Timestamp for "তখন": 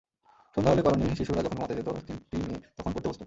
2.77-2.91